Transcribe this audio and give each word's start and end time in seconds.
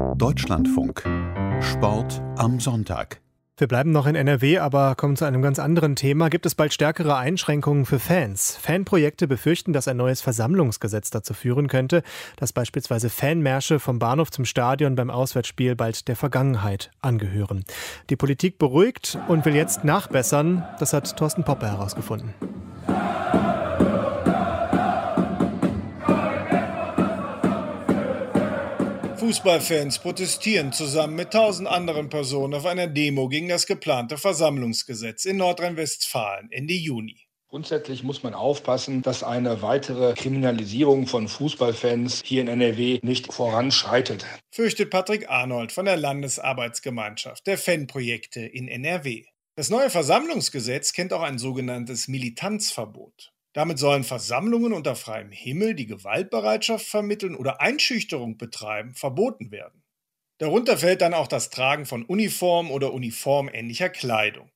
Deutschlandfunk. 0.00 1.02
Sport 1.60 2.22
am 2.36 2.58
Sonntag. 2.58 3.20
Wir 3.58 3.68
bleiben 3.68 3.92
noch 3.92 4.06
in 4.06 4.14
NRW, 4.14 4.58
aber 4.58 4.94
kommen 4.94 5.16
zu 5.16 5.26
einem 5.26 5.42
ganz 5.42 5.58
anderen 5.58 5.94
Thema. 5.94 6.30
Gibt 6.30 6.46
es 6.46 6.54
bald 6.54 6.72
stärkere 6.72 7.16
Einschränkungen 7.16 7.84
für 7.84 7.98
Fans? 7.98 8.56
Fanprojekte 8.56 9.28
befürchten, 9.28 9.74
dass 9.74 9.88
ein 9.88 9.98
neues 9.98 10.22
Versammlungsgesetz 10.22 11.10
dazu 11.10 11.34
führen 11.34 11.68
könnte, 11.68 12.02
dass 12.36 12.54
beispielsweise 12.54 13.10
Fanmärsche 13.10 13.78
vom 13.78 13.98
Bahnhof 13.98 14.30
zum 14.30 14.46
Stadion 14.46 14.94
beim 14.94 15.10
Auswärtsspiel 15.10 15.76
bald 15.76 16.08
der 16.08 16.16
Vergangenheit 16.16 16.90
angehören. 17.02 17.64
Die 18.08 18.16
Politik 18.16 18.58
beruhigt 18.58 19.18
und 19.28 19.44
will 19.44 19.54
jetzt 19.54 19.84
nachbessern. 19.84 20.64
Das 20.78 20.94
hat 20.94 21.16
Thorsten 21.16 21.44
Poppe 21.44 21.66
herausgefunden. 21.66 22.32
Fußballfans 29.30 30.00
protestieren 30.00 30.72
zusammen 30.72 31.14
mit 31.14 31.30
tausend 31.30 31.68
anderen 31.68 32.08
Personen 32.08 32.52
auf 32.52 32.66
einer 32.66 32.88
Demo 32.88 33.28
gegen 33.28 33.48
das 33.48 33.68
geplante 33.68 34.18
Versammlungsgesetz 34.18 35.24
in 35.24 35.36
Nordrhein-Westfalen 35.36 36.50
Ende 36.50 36.74
Juni. 36.74 37.28
Grundsätzlich 37.46 38.02
muss 38.02 38.24
man 38.24 38.34
aufpassen, 38.34 39.02
dass 39.02 39.22
eine 39.22 39.62
weitere 39.62 40.14
Kriminalisierung 40.14 41.06
von 41.06 41.28
Fußballfans 41.28 42.22
hier 42.24 42.40
in 42.40 42.48
NRW 42.48 42.98
nicht 43.02 43.32
voranschreitet. 43.32 44.26
Fürchtet 44.50 44.90
Patrick 44.90 45.30
Arnold 45.30 45.70
von 45.70 45.84
der 45.84 45.96
Landesarbeitsgemeinschaft 45.96 47.46
der 47.46 47.56
Fanprojekte 47.56 48.40
in 48.40 48.66
NRW. 48.66 49.26
Das 49.54 49.70
neue 49.70 49.90
Versammlungsgesetz 49.90 50.92
kennt 50.92 51.12
auch 51.12 51.22
ein 51.22 51.38
sogenanntes 51.38 52.08
Militanzverbot. 52.08 53.32
Damit 53.52 53.78
sollen 53.78 54.04
Versammlungen 54.04 54.72
unter 54.72 54.96
freiem 54.96 55.30
Himmel, 55.30 55.74
die 55.74 55.86
Gewaltbereitschaft 55.86 56.86
vermitteln 56.86 57.34
oder 57.36 57.60
Einschüchterung 57.60 58.36
betreiben, 58.38 58.94
verboten 58.94 59.50
werden. 59.52 59.82
Darunter 60.38 60.78
fällt 60.78 61.02
dann 61.02 61.14
auch 61.14 61.28
das 61.28 61.50
Tragen 61.50 61.86
von 61.86 62.04
Uniform 62.04 62.70
oder 62.70 62.92
uniformähnlicher 62.92 63.90
Kleidung. 63.90 64.50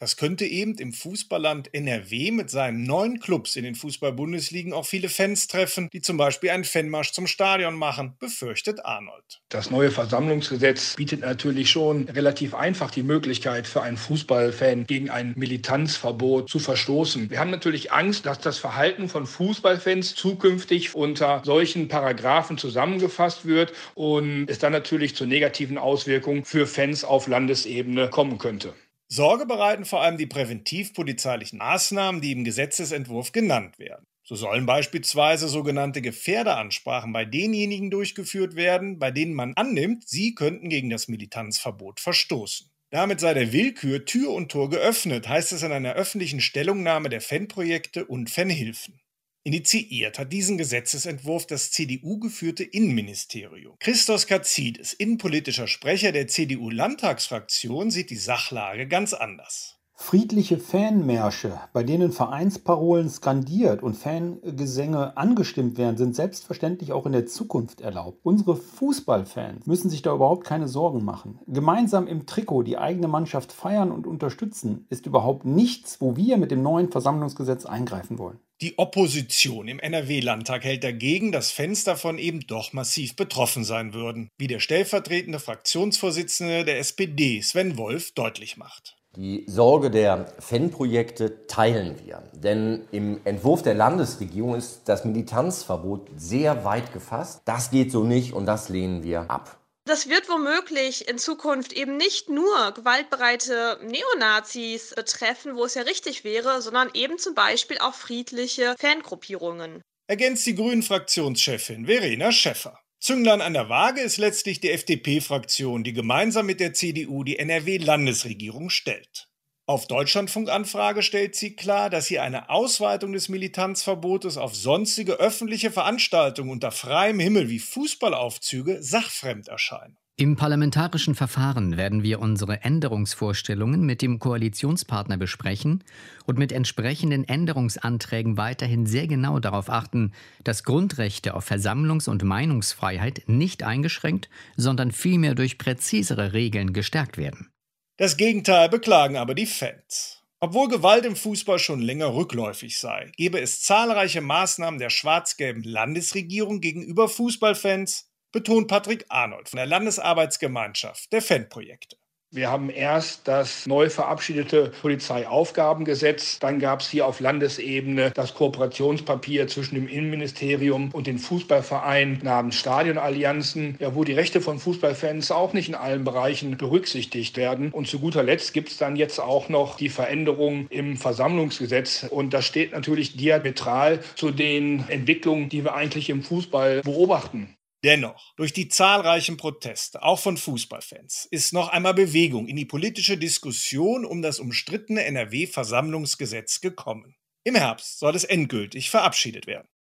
Das 0.00 0.16
könnte 0.16 0.46
eben 0.46 0.78
im 0.78 0.94
Fußballland 0.94 1.74
NRW 1.74 2.30
mit 2.30 2.48
seinen 2.48 2.84
neun 2.84 3.20
Clubs 3.20 3.54
in 3.54 3.64
den 3.64 3.74
Fußball-Bundesligen 3.74 4.72
auch 4.72 4.86
viele 4.86 5.10
Fans 5.10 5.46
treffen, 5.46 5.90
die 5.92 6.00
zum 6.00 6.16
Beispiel 6.16 6.48
einen 6.48 6.64
Fanmarsch 6.64 7.12
zum 7.12 7.26
Stadion 7.26 7.74
machen, 7.74 8.16
befürchtet 8.18 8.82
Arnold. 8.86 9.42
Das 9.50 9.70
neue 9.70 9.90
Versammlungsgesetz 9.90 10.96
bietet 10.96 11.20
natürlich 11.20 11.68
schon 11.68 12.08
relativ 12.08 12.54
einfach 12.54 12.90
die 12.90 13.02
Möglichkeit 13.02 13.66
für 13.66 13.82
einen 13.82 13.98
Fußballfan 13.98 14.86
gegen 14.86 15.10
ein 15.10 15.34
Militanzverbot 15.36 16.48
zu 16.48 16.60
verstoßen. 16.60 17.28
Wir 17.28 17.38
haben 17.38 17.50
natürlich 17.50 17.92
Angst, 17.92 18.24
dass 18.24 18.38
das 18.38 18.56
Verhalten 18.56 19.06
von 19.10 19.26
Fußballfans 19.26 20.14
zukünftig 20.14 20.94
unter 20.94 21.42
solchen 21.44 21.88
Paragraphen 21.88 22.56
zusammengefasst 22.56 23.44
wird 23.44 23.74
und 23.94 24.46
es 24.48 24.58
dann 24.58 24.72
natürlich 24.72 25.14
zu 25.14 25.26
negativen 25.26 25.76
Auswirkungen 25.76 26.46
für 26.46 26.66
Fans 26.66 27.04
auf 27.04 27.26
Landesebene 27.26 28.08
kommen 28.08 28.38
könnte. 28.38 28.72
Sorge 29.12 29.44
bereiten 29.44 29.84
vor 29.84 30.02
allem 30.02 30.18
die 30.18 30.26
präventivpolizeilichen 30.26 31.58
Maßnahmen, 31.58 32.20
die 32.20 32.30
im 32.30 32.44
Gesetzesentwurf 32.44 33.32
genannt 33.32 33.80
werden. 33.80 34.06
So 34.22 34.36
sollen 34.36 34.66
beispielsweise 34.66 35.48
sogenannte 35.48 36.00
Gefährderansprachen 36.00 37.12
bei 37.12 37.24
denjenigen 37.24 37.90
durchgeführt 37.90 38.54
werden, 38.54 39.00
bei 39.00 39.10
denen 39.10 39.34
man 39.34 39.54
annimmt, 39.54 40.08
sie 40.08 40.36
könnten 40.36 40.68
gegen 40.68 40.90
das 40.90 41.08
Militanzverbot 41.08 41.98
verstoßen. 41.98 42.70
Damit 42.90 43.18
sei 43.18 43.34
der 43.34 43.52
Willkür 43.52 44.04
Tür 44.04 44.30
und 44.30 44.52
Tor 44.52 44.70
geöffnet, 44.70 45.28
heißt 45.28 45.50
es 45.50 45.64
in 45.64 45.72
einer 45.72 45.94
öffentlichen 45.94 46.40
Stellungnahme 46.40 47.08
der 47.08 47.20
Fanprojekte 47.20 48.04
und 48.04 48.30
Fanhilfen. 48.30 49.00
Initiiert 49.42 50.18
hat 50.18 50.34
diesen 50.34 50.58
Gesetzesentwurf 50.58 51.46
das 51.46 51.70
CDU-geführte 51.70 52.62
Innenministerium. 52.62 53.74
Christos 53.80 54.26
Katzidis, 54.26 54.92
innenpolitischer 54.92 55.66
Sprecher 55.66 56.12
der 56.12 56.26
CDU-Landtagsfraktion, 56.26 57.90
sieht 57.90 58.10
die 58.10 58.16
Sachlage 58.16 58.86
ganz 58.86 59.14
anders. 59.14 59.78
Friedliche 59.94 60.58
Fanmärsche, 60.58 61.58
bei 61.72 61.82
denen 61.82 62.12
Vereinsparolen 62.12 63.08
skandiert 63.08 63.82
und 63.82 63.96
Fangesänge 63.96 65.16
angestimmt 65.16 65.78
werden, 65.78 65.96
sind 65.96 66.14
selbstverständlich 66.14 66.92
auch 66.92 67.06
in 67.06 67.12
der 67.12 67.24
Zukunft 67.24 67.80
erlaubt. 67.80 68.18
Unsere 68.22 68.56
Fußballfans 68.56 69.66
müssen 69.66 69.88
sich 69.88 70.02
da 70.02 70.14
überhaupt 70.14 70.44
keine 70.44 70.68
Sorgen 70.68 71.02
machen. 71.02 71.38
Gemeinsam 71.46 72.06
im 72.06 72.26
Trikot 72.26 72.62
die 72.62 72.76
eigene 72.76 73.08
Mannschaft 73.08 73.52
feiern 73.52 73.90
und 73.90 74.06
unterstützen, 74.06 74.86
ist 74.90 75.06
überhaupt 75.06 75.46
nichts, 75.46 75.98
wo 76.02 76.16
wir 76.16 76.36
mit 76.36 76.50
dem 76.50 76.62
neuen 76.62 76.90
Versammlungsgesetz 76.90 77.64
eingreifen 77.64 78.18
wollen. 78.18 78.38
Die 78.62 78.78
Opposition 78.78 79.68
im 79.68 79.78
NRW-Landtag 79.78 80.64
hält 80.64 80.84
dagegen, 80.84 81.32
dass 81.32 81.50
Fans 81.50 81.82
davon 81.84 82.18
eben 82.18 82.40
doch 82.40 82.74
massiv 82.74 83.16
betroffen 83.16 83.64
sein 83.64 83.94
würden, 83.94 84.28
wie 84.36 84.48
der 84.48 84.60
stellvertretende 84.60 85.38
Fraktionsvorsitzende 85.38 86.66
der 86.66 86.78
SPD 86.78 87.40
Sven 87.40 87.78
Wolf 87.78 88.12
deutlich 88.12 88.58
macht. 88.58 88.98
Die 89.16 89.44
Sorge 89.46 89.90
der 89.90 90.32
Fanprojekte 90.40 91.46
teilen 91.46 91.96
wir, 92.04 92.22
denn 92.34 92.82
im 92.92 93.20
Entwurf 93.24 93.62
der 93.62 93.74
Landesregierung 93.74 94.54
ist 94.54 94.82
das 94.84 95.06
Militanzverbot 95.06 96.10
sehr 96.16 96.62
weit 96.64 96.92
gefasst. 96.92 97.40
Das 97.46 97.70
geht 97.70 97.90
so 97.90 98.04
nicht 98.04 98.34
und 98.34 98.44
das 98.44 98.68
lehnen 98.68 99.02
wir 99.02 99.30
ab. 99.30 99.59
Das 99.86 100.08
wird 100.08 100.28
womöglich 100.28 101.08
in 101.08 101.18
Zukunft 101.18 101.72
eben 101.72 101.96
nicht 101.96 102.28
nur 102.28 102.72
gewaltbereite 102.72 103.80
Neonazis 103.82 104.94
betreffen, 104.94 105.56
wo 105.56 105.64
es 105.64 105.74
ja 105.74 105.82
richtig 105.82 106.22
wäre, 106.22 106.60
sondern 106.60 106.90
eben 106.94 107.18
zum 107.18 107.34
Beispiel 107.34 107.78
auch 107.78 107.94
friedliche 107.94 108.76
Fangruppierungen. 108.78 109.82
Ergänzt 110.06 110.46
die 110.46 110.54
Grünen-Fraktionschefin 110.54 111.86
Verena 111.86 112.30
Schäffer. 112.30 112.78
Zünglein 113.00 113.40
an 113.40 113.54
der 113.54 113.70
Waage 113.70 114.02
ist 114.02 114.18
letztlich 114.18 114.60
die 114.60 114.70
FDP-Fraktion, 114.70 115.84
die 115.84 115.94
gemeinsam 115.94 116.44
mit 116.44 116.60
der 116.60 116.74
CDU 116.74 117.24
die 117.24 117.38
NRW-Landesregierung 117.38 118.68
stellt. 118.68 119.29
Auf 119.70 119.86
Deutschlandfunkanfrage 119.86 121.00
stellt 121.00 121.36
sie 121.36 121.54
klar, 121.54 121.90
dass 121.90 122.08
hier 122.08 122.24
eine 122.24 122.50
Ausweitung 122.50 123.12
des 123.12 123.28
Militanzverbotes 123.28 124.36
auf 124.36 124.52
sonstige 124.52 125.20
öffentliche 125.20 125.70
Veranstaltungen 125.70 126.50
unter 126.50 126.72
freiem 126.72 127.20
Himmel 127.20 127.48
wie 127.50 127.60
Fußballaufzüge 127.60 128.82
sachfremd 128.82 129.46
erscheinen. 129.46 129.96
Im 130.16 130.34
parlamentarischen 130.34 131.14
Verfahren 131.14 131.76
werden 131.76 132.02
wir 132.02 132.18
unsere 132.18 132.64
Änderungsvorstellungen 132.64 133.86
mit 133.86 134.02
dem 134.02 134.18
Koalitionspartner 134.18 135.18
besprechen 135.18 135.84
und 136.26 136.36
mit 136.36 136.50
entsprechenden 136.50 137.22
Änderungsanträgen 137.22 138.36
weiterhin 138.36 138.86
sehr 138.86 139.06
genau 139.06 139.38
darauf 139.38 139.70
achten, 139.70 140.10
dass 140.42 140.64
Grundrechte 140.64 141.34
auf 141.34 141.48
Versammlungs- 141.48 142.08
und 142.08 142.24
Meinungsfreiheit 142.24 143.22
nicht 143.28 143.62
eingeschränkt, 143.62 144.30
sondern 144.56 144.90
vielmehr 144.90 145.36
durch 145.36 145.58
präzisere 145.58 146.32
Regeln 146.32 146.72
gestärkt 146.72 147.16
werden. 147.16 147.52
Das 148.00 148.16
Gegenteil 148.16 148.70
beklagen 148.70 149.18
aber 149.18 149.34
die 149.34 149.44
Fans. 149.44 150.22
Obwohl 150.40 150.68
Gewalt 150.68 151.04
im 151.04 151.16
Fußball 151.16 151.58
schon 151.58 151.82
länger 151.82 152.14
rückläufig 152.14 152.78
sei, 152.78 153.12
gebe 153.18 153.38
es 153.38 153.60
zahlreiche 153.60 154.22
Maßnahmen 154.22 154.80
der 154.80 154.88
schwarz-gelben 154.88 155.62
Landesregierung 155.64 156.62
gegenüber 156.62 157.10
Fußballfans, 157.10 158.10
betont 158.32 158.68
Patrick 158.68 159.04
Arnold 159.10 159.50
von 159.50 159.58
der 159.58 159.66
Landesarbeitsgemeinschaft 159.66 161.12
der 161.12 161.20
Fanprojekte. 161.20 161.98
Wir 162.32 162.48
haben 162.48 162.70
erst 162.70 163.26
das 163.26 163.66
neu 163.66 163.90
verabschiedete 163.90 164.70
Polizeiaufgabengesetz, 164.80 166.38
dann 166.38 166.60
gab 166.60 166.78
es 166.78 166.88
hier 166.88 167.04
auf 167.04 167.18
Landesebene 167.18 168.12
das 168.12 168.34
Kooperationspapier 168.34 169.48
zwischen 169.48 169.74
dem 169.74 169.88
Innenministerium 169.88 170.90
und 170.92 171.08
den 171.08 171.18
Fußballvereinen 171.18 172.20
namens 172.22 172.54
Stadionallianzen, 172.54 173.74
ja, 173.80 173.96
wo 173.96 174.04
die 174.04 174.12
Rechte 174.12 174.40
von 174.40 174.60
Fußballfans 174.60 175.32
auch 175.32 175.54
nicht 175.54 175.70
in 175.70 175.74
allen 175.74 176.04
Bereichen 176.04 176.56
berücksichtigt 176.56 177.36
werden. 177.36 177.72
Und 177.72 177.88
zu 177.88 177.98
guter 177.98 178.22
Letzt 178.22 178.52
gibt 178.52 178.68
es 178.68 178.76
dann 178.76 178.94
jetzt 178.94 179.18
auch 179.18 179.48
noch 179.48 179.76
die 179.76 179.88
Veränderung 179.88 180.68
im 180.70 180.96
Versammlungsgesetz. 180.96 182.06
Und 182.08 182.32
das 182.32 182.46
steht 182.46 182.70
natürlich 182.70 183.16
diametral 183.16 183.98
zu 184.14 184.30
den 184.30 184.84
Entwicklungen, 184.86 185.48
die 185.48 185.64
wir 185.64 185.74
eigentlich 185.74 186.08
im 186.10 186.22
Fußball 186.22 186.82
beobachten. 186.82 187.56
Dennoch, 187.82 188.34
durch 188.36 188.52
die 188.52 188.68
zahlreichen 188.68 189.38
Proteste, 189.38 190.02
auch 190.02 190.18
von 190.18 190.36
Fußballfans, 190.36 191.26
ist 191.30 191.54
noch 191.54 191.68
einmal 191.68 191.94
Bewegung 191.94 192.46
in 192.46 192.56
die 192.56 192.66
politische 192.66 193.16
Diskussion 193.16 194.04
um 194.04 194.20
das 194.20 194.38
umstrittene 194.38 195.04
NRW-Versammlungsgesetz 195.04 196.60
gekommen. 196.60 197.16
Im 197.42 197.54
Herbst 197.54 197.98
soll 197.98 198.14
es 198.14 198.24
endgültig 198.24 198.90
verabschiedet 198.90 199.46
werden. 199.46 199.70